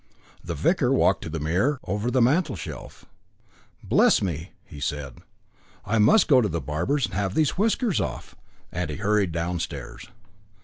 The 0.43 0.55
vicar 0.55 0.91
walked 0.91 1.21
to 1.25 1.29
the 1.29 1.39
mirror 1.39 1.79
over 1.83 2.09
the 2.09 2.23
mantelshelf. 2.23 3.05
"Bless 3.83 4.19
me!" 4.19 4.53
he 4.65 4.79
said, 4.79 5.19
"I 5.85 5.99
must 5.99 6.27
go 6.27 6.41
to 6.41 6.49
the 6.49 6.59
barber's 6.59 7.05
and 7.05 7.13
have 7.13 7.35
these 7.35 7.55
whiskers 7.55 8.01
off." 8.01 8.33
And 8.71 8.89
he 8.89 8.95
hurried 8.97 9.31
downstairs. 9.31 10.09